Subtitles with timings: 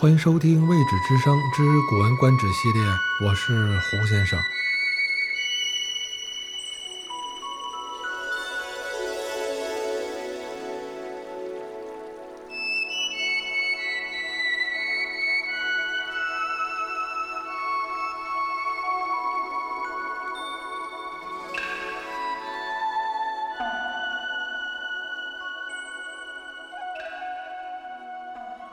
[0.00, 2.84] 欢迎收听《未知之声之古文观止》系列，
[3.20, 4.40] 我是胡先生。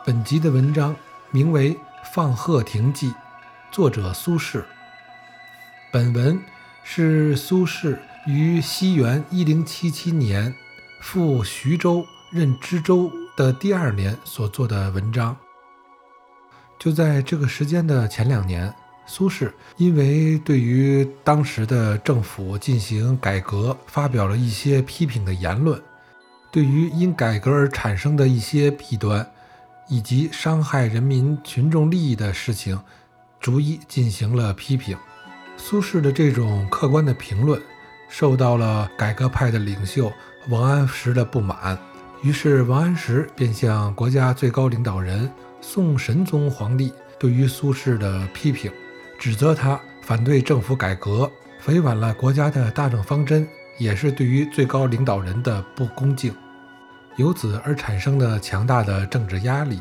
[0.05, 0.95] 本集的文章
[1.31, 1.73] 名为
[2.13, 3.09] 《放鹤亭记》，
[3.71, 4.63] 作者苏轼。
[5.91, 6.39] 本文
[6.83, 10.53] 是苏轼于西元一零七七年
[11.01, 15.35] 赴徐州任知州的第二年所做的文章。
[16.79, 18.73] 就在这个时间的前两年，
[19.05, 25.81] 苏轼因为对于当时的政府进行改革发表了一些批评的言论，
[26.51, 29.29] 对于因改革而产生的一些弊端。
[29.87, 32.79] 以及伤害人民群众利益的事情，
[33.39, 34.97] 逐一进行了批评。
[35.57, 37.61] 苏轼的这种客观的评论，
[38.09, 40.11] 受到了改革派的领袖
[40.49, 41.77] 王安石的不满。
[42.21, 45.29] 于是，王安石便向国家最高领导人
[45.61, 48.71] 宋神宗皇帝对于苏轼的批评，
[49.19, 51.31] 指责他反对政府改革，
[51.67, 56.33] 违反了国家的大政方针，也是对于最高领导人的不恭敬。
[57.17, 59.79] 由此而产生的强大的政治压力，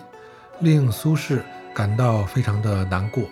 [0.61, 1.41] 令苏轼
[1.75, 3.25] 感到非常的难过。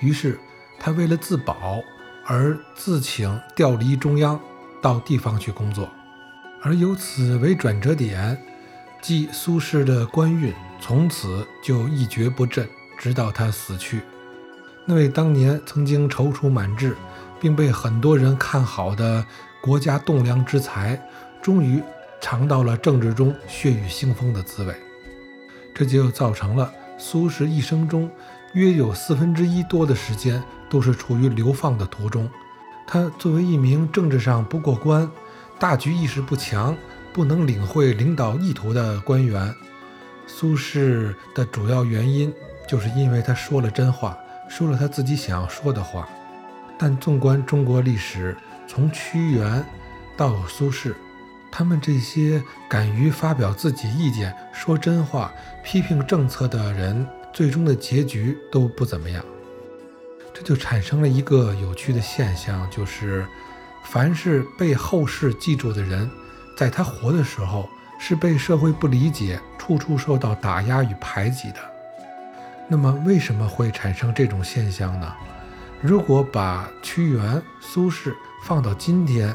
[0.00, 0.38] 于是，
[0.78, 1.80] 他为了自保
[2.26, 4.40] 而自请调离中央，
[4.82, 5.88] 到地方去工作。
[6.62, 8.36] 而由此为转折点，
[9.00, 14.00] 即苏轼的官运从此就一蹶不振，直到他死去。
[14.84, 16.96] 那位当年曾经踌躇满志，
[17.38, 19.24] 并被很多人看好的
[19.62, 21.00] 国家栋梁之才，
[21.40, 21.80] 终于。
[22.24, 24.74] 尝到了政治中血雨腥风的滋味，
[25.74, 28.10] 这就造成了苏轼一生中
[28.54, 32.26] 约有四分之一多的时间都是处于流放的途中。
[32.86, 35.06] 他作为一名政治上不过关、
[35.58, 36.74] 大局意识不强、
[37.12, 39.54] 不能领会领导意图的官员，
[40.26, 42.32] 苏轼的主要原因
[42.66, 44.16] 就是因为他说了真话，
[44.48, 46.08] 说了他自己想要说的话。
[46.78, 48.34] 但纵观中国历史，
[48.66, 49.62] 从屈原
[50.16, 50.94] 到苏轼。
[51.56, 55.32] 他们这些敢于发表自己意见、说真话、
[55.62, 59.24] 批评政策的人，最终的结局都不怎么样。
[60.34, 63.24] 这就产生了一个有趣的现象，就是
[63.84, 66.10] 凡是被后世记住的人，
[66.56, 67.68] 在他活的时候
[68.00, 71.58] 是被社会不理解、处处受到打压与排挤的。
[72.66, 75.14] 那么，为什么会产生这种现象呢？
[75.80, 79.32] 如果把屈原、苏轼放到今天，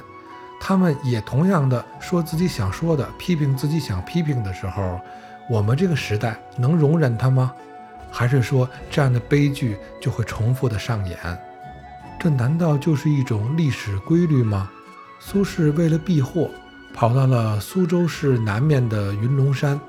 [0.60, 5.00] 他们也同样的说自己想说的，批评自己想批评的时候，
[5.50, 7.54] 我们这个时代能容忍他吗？
[8.12, 11.18] 还是说这样的悲剧就会重复的上演？
[12.20, 14.70] 这难道就是一种历史规律吗？
[15.20, 16.50] 苏轼为了避祸，
[16.94, 19.80] 跑到了苏州市南面的云龙山，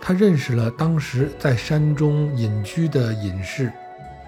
[0.00, 3.72] 他认识了当时在山中隐居的隐士，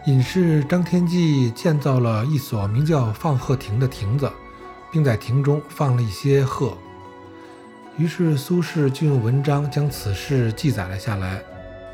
[0.06, 4.30] 隐士张天骥建造了一所名叫放鹤亭的亭子。
[4.90, 6.76] 并在亭中放了一些鹤，
[7.96, 11.42] 于是苏轼就用文章将此事记载了下来，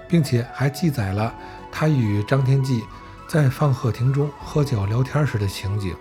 [0.09, 1.35] 并且还记载了
[1.73, 2.83] 他与张天骥
[3.27, 5.95] 在放鹤亭中喝酒聊天时的情景。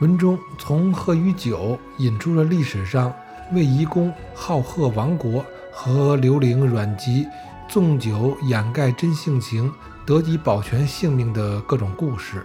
[0.00, 3.14] 文中从鹤与酒引出了历史上
[3.52, 7.26] 魏懿公好鹤亡国和刘伶阮籍
[7.68, 9.72] 纵酒掩盖真性情
[10.06, 12.44] 得以保全性命的各种故事，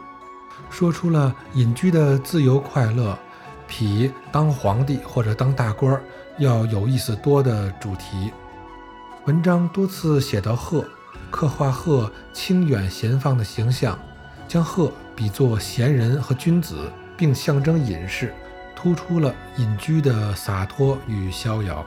[0.69, 3.17] 说出了隐居的自由快乐。
[3.69, 6.02] 比当皇帝或者当大官
[6.40, 8.34] 要有意思多的主题。
[9.26, 10.84] 文章多次写到鹤，
[11.29, 13.97] 刻画鹤清远闲放的形象，
[14.47, 18.34] 将鹤比作贤人和君子，并象征隐士，
[18.76, 21.85] 突出了隐居的洒脱与逍遥。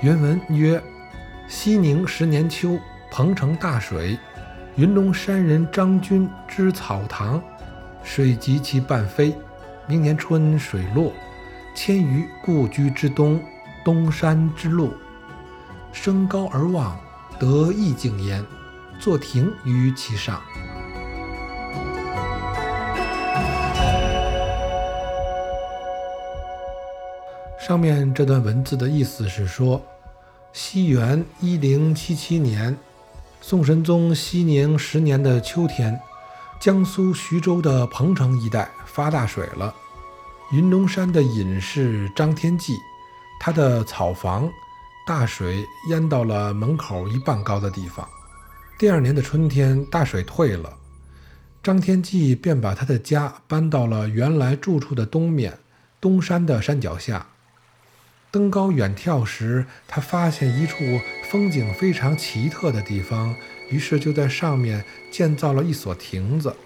[0.00, 0.82] 原文曰。
[1.54, 2.78] 西宁十年秋，
[3.10, 4.18] 彭城大水，
[4.74, 7.40] 云龙山人张君之草堂，
[8.02, 9.36] 水及其半飞。
[9.86, 11.12] 明年春水落，
[11.76, 13.38] 迁于故居之东，
[13.84, 14.94] 东山之路。
[15.92, 16.98] 升高而望，
[17.38, 18.42] 得意境焉，
[18.98, 20.40] 坐亭于其上。
[27.58, 29.80] 上面这段文字的意思是说。
[30.54, 32.76] 西元一零七七年，
[33.40, 35.98] 宋神宗熙宁十年的秋天，
[36.60, 39.74] 江苏徐州的彭城一带发大水了。
[40.52, 42.74] 云龙山的隐士张天骥，
[43.40, 44.46] 他的草房
[45.06, 48.06] 大水淹到了门口一半高的地方。
[48.78, 50.70] 第二年的春天，大水退了，
[51.62, 55.58] 张天骥便把他的家搬到了原来住处的东面
[55.98, 57.26] 东山的山脚下。
[58.32, 60.78] 登高远眺时，他发现一处
[61.28, 63.36] 风景非常奇特的地方。
[63.68, 66.56] 于是就在上面建造了一所亭子。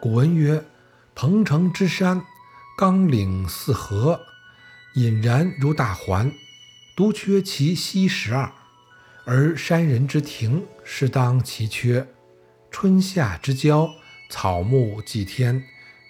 [0.00, 0.64] 古文曰
[1.14, 2.22] ：“彭城之山，
[2.76, 4.18] 冈岭四合，
[4.94, 6.32] 隐然如大环，
[6.96, 8.50] 独缺其西十二。
[9.26, 12.06] 而山人之亭，适当其缺。
[12.70, 13.88] 春夏之交，
[14.34, 15.62] 草木祭天；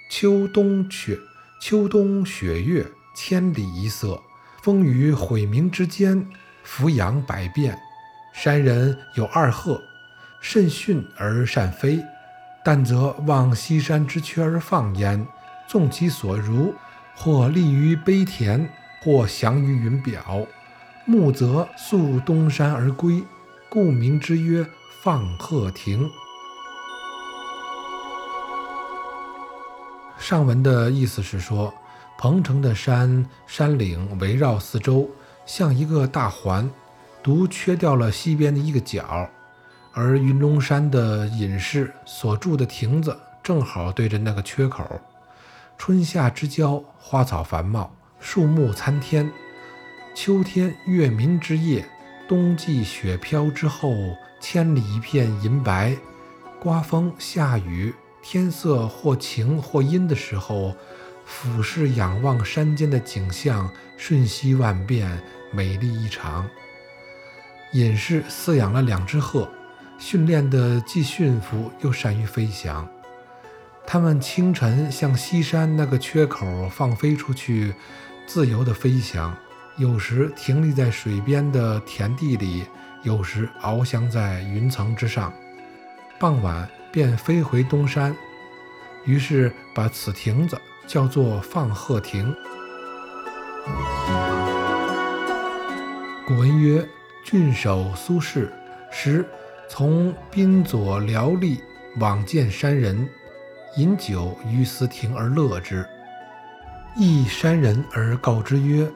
[0.08, 1.18] 秋冬雪，
[1.60, 4.20] 秋冬雪月。”千里一色，
[4.62, 6.26] 风雨晦明之间，
[6.62, 7.78] 俯仰百变。
[8.32, 9.80] 山人有二鹤，
[10.40, 12.02] 甚驯而善飞。
[12.64, 15.24] 但则望西山之缺而放焉，
[15.68, 16.74] 纵其所如，
[17.14, 18.68] 或立于碑田，
[19.02, 20.46] 或翔于云表。
[21.04, 23.22] 暮则溯东山而归，
[23.68, 24.66] 故名之曰
[25.02, 26.10] 放鹤亭。
[30.26, 31.70] 上文的意思是说。
[32.16, 35.06] 彭城的山山岭围绕四周，
[35.44, 36.70] 像一个大环，
[37.22, 39.28] 独缺掉了西边的一个角。
[39.92, 44.82] 而云龙山的隐士所住的亭子，正好对着那个缺口。
[45.76, 49.26] 春夏之交，花草繁茂，树木参天；
[50.14, 51.86] 秋天月明之夜，
[52.26, 53.92] 冬季雪飘之后，
[54.40, 55.94] 千里一片银白。
[56.60, 57.94] 刮风下雨，
[58.24, 60.74] 天色或晴或阴的时候。
[61.26, 66.46] 俯视仰望山间的景象，瞬息万变，美丽异常。
[67.72, 69.50] 隐士饲养了两只鹤，
[69.98, 72.86] 训练的既驯服又善于飞翔。
[73.86, 77.74] 它们清晨向西山那个缺口放飞出去，
[78.26, 79.34] 自由地飞翔，
[79.78, 82.66] 有时停立在水边的田地里，
[83.02, 85.32] 有时翱翔在云层之上。
[86.18, 88.16] 傍晚便飞回东山，
[89.04, 90.56] 于是把此亭子。
[90.86, 92.34] 叫做放鹤亭。
[96.26, 96.86] 古文曰
[97.24, 98.46] ：“郡守苏轼
[98.90, 99.24] 时
[99.66, 101.58] 从滨左辽吏
[101.96, 103.08] 往见山人，
[103.78, 105.86] 饮酒于斯亭而乐之。
[106.98, 108.86] 诣山人而告之曰：‘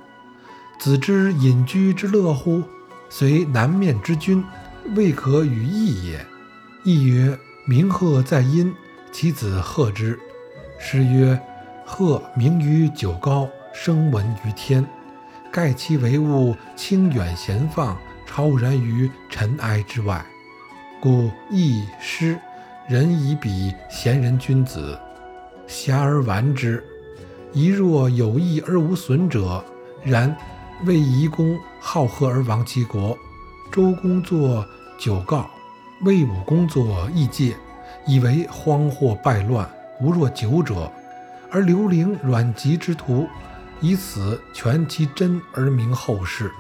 [0.79, 2.62] 子之隐居之乐乎？
[3.09, 4.45] 虽南面之君，
[4.95, 6.27] 未可与异也。’
[6.85, 8.75] 亦曰：‘鸣鹤在阴，
[9.12, 10.19] 其子鹤之。’
[10.81, 11.38] 诗曰。”
[11.91, 14.87] 鹤鸣于九皋，声闻于天。
[15.50, 20.23] 盖其为物清远闲放，超然于尘埃之外。
[21.00, 22.38] 故易诗
[22.87, 24.99] 人以比贤人君子，
[25.67, 26.85] 遐而玩之。
[27.55, 29.64] 宜若有益而无损者，
[30.05, 30.37] 然
[30.85, 33.16] 魏夷公好鹤而亡其国，
[33.73, 34.62] 周公作
[34.99, 35.42] 九皋，
[36.02, 37.57] 魏武公作异戒，
[38.09, 39.69] 以为荒祸败乱，
[40.00, 40.91] 无若久者。
[41.50, 43.29] 而刘伶阮籍之徒，
[43.83, 46.50] 以此全其真而名后世。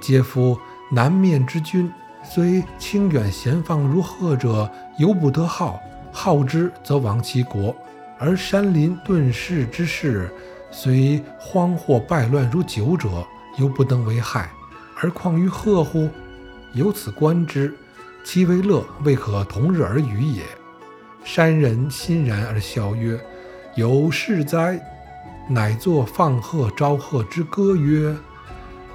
[0.00, 0.56] 皆夫
[0.92, 5.80] 南面之君，虽清远贤放如鹤者，犹不得好；
[6.12, 7.74] 好之则亡其国。
[8.16, 10.32] 而山林遁世之士，
[10.70, 13.26] 虽荒祸败乱如久者，
[13.58, 14.48] 犹不能为害，
[15.00, 16.08] 而况于贺乎？
[16.74, 17.74] 由此观之，
[18.24, 20.42] 其为乐，未可同日而语也。
[21.26, 23.18] 山人欣然而笑曰。
[23.74, 24.80] 有是哉！
[25.48, 28.16] 乃作放鹤招鹤之歌曰：“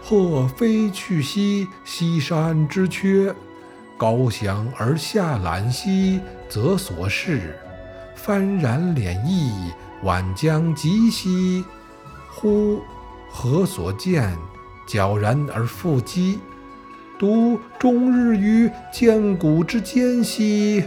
[0.02, 3.32] 鹤飞去兮，西山之缺；
[3.98, 7.60] 高翔而下览兮，则所视。
[8.16, 9.72] 幡然敛翼，
[10.04, 11.64] 晚将及兮。
[12.30, 12.82] 乎！
[13.30, 14.36] 何所见？
[14.88, 16.40] 皎然而复激。
[17.20, 20.84] 独终日于涧谷之间兮，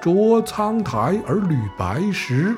[0.00, 2.56] 濯苍苔而履白石。”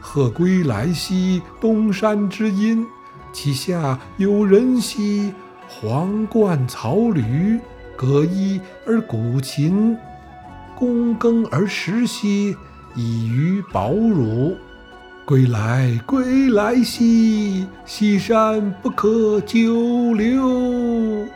[0.00, 2.86] 鹤归来兮，东山之阴，
[3.32, 5.32] 其下有人兮。
[5.66, 7.58] 黄冠草履，
[7.96, 9.96] 葛衣而鼓琴，
[10.78, 12.54] 躬耕而食兮，
[12.94, 14.54] 以娱保汝。
[15.24, 21.26] 归来，归来兮，西山不可久留。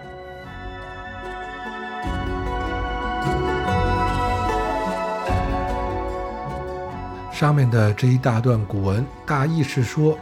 [7.39, 10.19] 上面的这一大段古文，大意是说，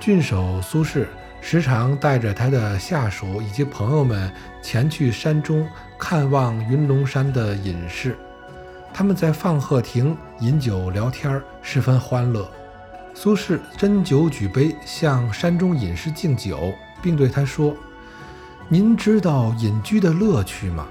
[0.00, 1.06] 郡守苏轼
[1.40, 4.28] 时常带着他的下属以及朋友们
[4.60, 5.64] 前去山中
[5.96, 8.18] 看望云龙山的隐士。
[8.92, 12.50] 他们在放鹤亭饮酒聊天，十分欢乐。
[13.14, 17.72] 苏轼斟酒举杯，向山中隐士敬酒，并对他说
[18.66, 20.88] ：“您知道隐居的乐趣吗？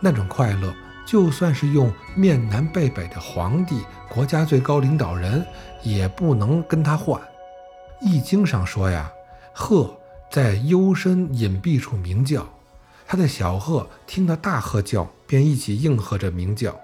[0.00, 0.74] 那种快乐，
[1.06, 5.44] 就算是用面南背北的皇帝，国家最高领导人，
[5.82, 7.20] 也不能跟他换。”
[8.06, 9.10] 《易经》上说呀。
[9.56, 9.96] 鹤
[10.30, 12.44] 在幽深隐蔽处鸣叫，
[13.06, 16.72] 他的小鹤听到大鹤叫，便一起应和着鸣叫。《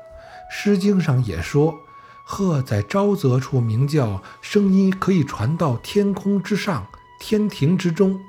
[0.49, 1.75] 诗经》上也说，
[2.25, 6.87] 鹤在沼泽处鸣叫，声音可以传到天空之上、
[7.19, 8.21] 天庭之中。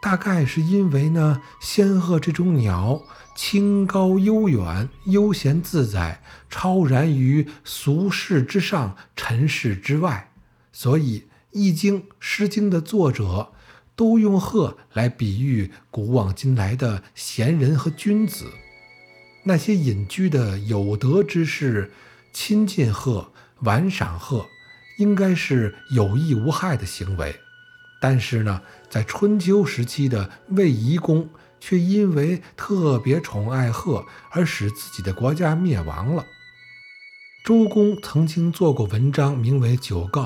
[0.00, 3.02] 大概是因为呢，仙鹤这种鸟
[3.34, 10.32] 清高悠远、悠闲自在，超然于俗世之上、尘世之外，
[10.72, 11.24] 所以。
[11.52, 13.50] 《易经》《诗经》的作者
[13.96, 18.52] 都用鹤来比喻古往今来的贤人和君子。
[19.42, 21.90] 那些隐居的有德之士，
[22.32, 24.46] 亲近鹤、玩赏鹤，
[24.98, 27.34] 应该是有益无害的行为。
[28.00, 31.28] 但是呢，在春秋时期的卫懿公，
[31.60, 36.24] 却因为特别宠爱鹤，而使自己的国家灭亡了。
[37.44, 40.22] 周公曾经做过文章，名为《九告》。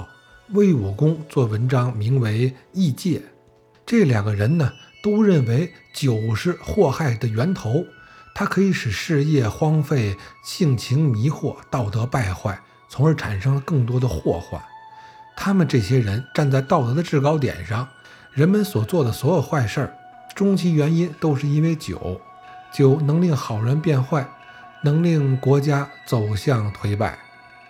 [0.53, 3.19] 魏武公做文章名为《异戒》，
[3.87, 7.87] 这两个人呢都认为酒是祸害的源头，
[8.35, 14.63] 它可以使事业荒废、性情迷惑、道德败坏，从而产生了更多的祸患。
[15.37, 17.89] 他们这些人站在道德的制高点上，
[18.33, 19.95] 人们所做的所有坏事儿，
[20.35, 22.21] 终其原因都是因为酒。
[22.73, 24.29] 酒能令好人变坏，
[24.83, 27.19] 能令国家走向颓败，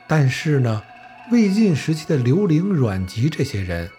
[0.07, 0.83] 但是呢？
[1.33, 3.91] 魏晋时期的刘伶、阮籍这些人，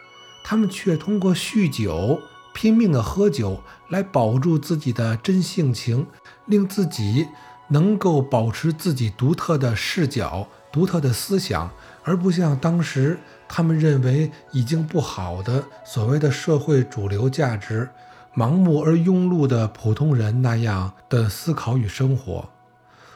[0.43, 2.21] 他们却通过酗酒、
[2.53, 6.05] 拼命的喝酒来保住自己的真性情，
[6.45, 7.27] 令自己
[7.69, 11.71] 能够保持自己独特的视角、独特的思想，
[12.03, 17.89] 而不像当时他们认为已经不好的所谓的社会主流价值、
[18.35, 22.49] 盲目而庸碌的普通人那样的思考与生活，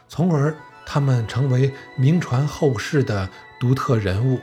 [0.07, 0.55] 从而
[0.85, 3.29] 他们成为名传后世的。
[3.61, 4.39] 独特人物，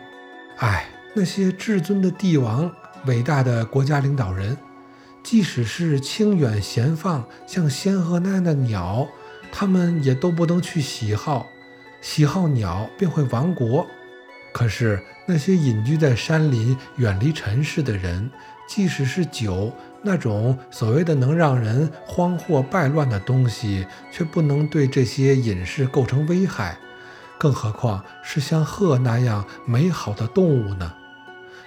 [0.58, 2.70] 哎，那些至尊的帝王、
[3.06, 4.54] 伟大的国家领导人，
[5.22, 9.08] 即使是清远闲放，像仙鹤那样的鸟，
[9.50, 11.46] 他们也都不能去喜好，
[12.02, 13.86] 喜好鸟便会亡国。
[14.56, 18.30] 可是那些隐居在山林、远离尘世的人，
[18.66, 19.70] 即使是酒
[20.00, 26.78] 那种所谓的能让人荒祸败乱的东西，却不能对这些隐士构成危害。
[27.38, 30.90] 更何况是像鹤那样美好的动物呢？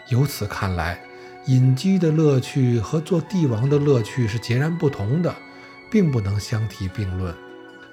[0.08, 1.00] 由此看来，
[1.46, 5.36] 隐居的乐趣和做帝王的乐趣是截然不同的，
[5.91, 7.36] 并不能相提并论。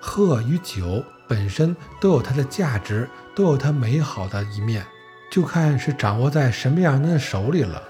[0.06, 4.86] 鹤与酒本身都有它的价值，都有它美好的一面，
[5.30, 7.82] 就看是掌握在什么样的手里了。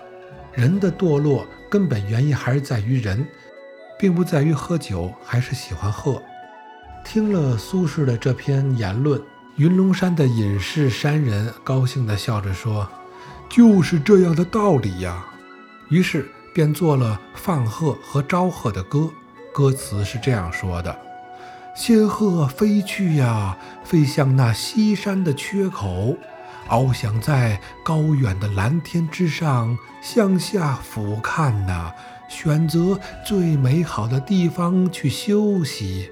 [0.52, 3.24] 人的堕落根本原因还是在于人，
[3.98, 6.20] 并不在于喝酒还是喜欢鹤。
[7.04, 9.20] 听了苏轼的这篇言论。
[9.56, 12.86] 云龙山的隐士山人高兴地笑着说
[13.48, 15.24] ：“就是这样的道理呀。”
[15.88, 19.08] 于是便做了放鹤和招鹤的歌。
[19.54, 20.94] 歌词是这样说的
[21.76, 23.54] ：“仙鹤飞去呀，
[23.84, 26.16] 飞向那西山的缺口，
[26.70, 31.92] 翱翔在高远的蓝天之上，向下俯瞰呐，
[32.28, 36.10] 选择最美好的地方去休息。”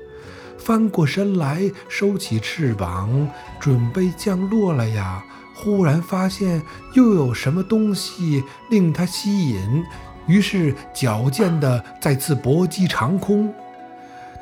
[0.61, 3.27] 翻过身来，收起翅膀，
[3.59, 5.25] 准备降落了呀！
[5.55, 6.61] 忽然发现
[6.93, 9.83] 又有什么东西令他吸引，
[10.27, 13.53] 于是矫健地再次搏击长空。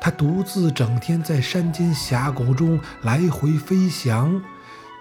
[0.03, 4.43] 他独自整天在山间峡谷中来回飞翔，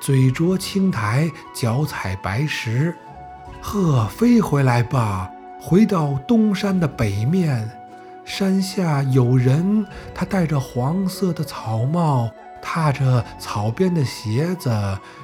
[0.00, 2.94] 嘴啄青苔，脚踩白石。
[3.60, 5.28] 鹤飞回来吧，
[5.60, 7.68] 回到东山的北面。
[8.24, 12.30] 山下有人，他戴着黄色的草帽，
[12.62, 14.70] 踏着草编的鞋子，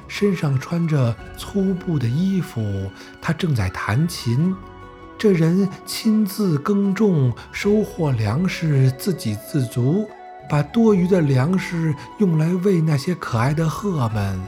[0.09, 2.91] 身上穿着粗布的衣服。
[3.21, 4.53] 他正在弹琴。
[5.19, 10.07] 这人亲自耕种，收获粮食，自给自足，
[10.49, 14.39] 把多余的粮食用来喂那些可爱的鹤们。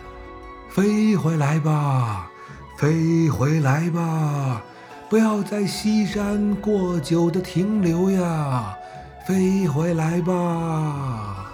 [0.70, 2.32] 飞回来吧，
[2.78, 4.64] 飞回来吧。
[5.10, 8.74] 不要在西山过久的停留呀，
[9.28, 11.51] 飞回来吧。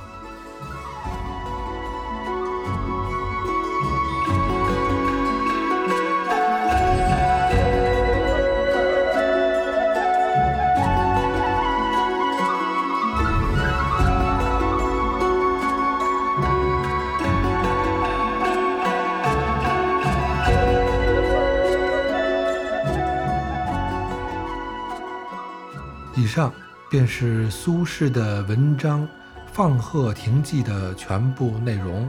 [26.38, 26.53] 上
[26.88, 29.01] 便是苏轼的文章
[29.51, 32.08] 《放鹤亭记》的全部内容。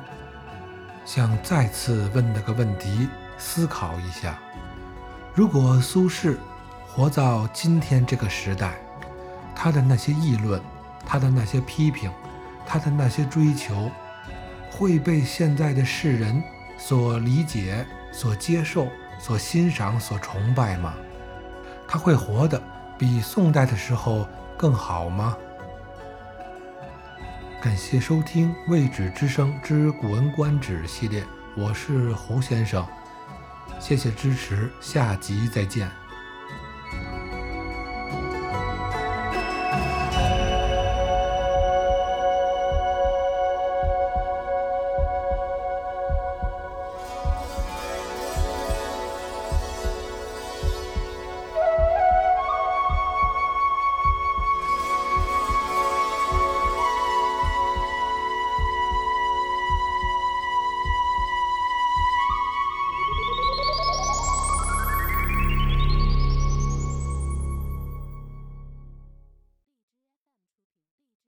[1.06, 3.08] 想再次问那个问题，
[3.38, 4.38] 思考一下：
[5.34, 6.36] 如果苏轼
[6.86, 8.74] 活到今天这个时代，
[9.54, 10.60] 他的那些议论，
[11.06, 12.10] 他的那些批评，
[12.66, 13.90] 他的那些追求，
[14.70, 16.42] 会被现在的世人
[16.76, 20.92] 所理解、所接受、所欣赏、所崇拜吗？
[21.88, 22.62] 他会活得
[22.98, 24.26] 比宋代的时候？
[24.56, 25.36] 更好吗？
[27.62, 31.24] 感谢收听《未止之声之古文观止》系列，
[31.56, 32.84] 我是胡先生，
[33.78, 35.88] 谢谢支持，下集再见。